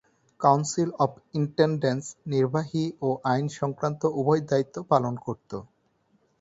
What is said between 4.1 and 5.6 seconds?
উভয় দায়িত্ব পালন করত।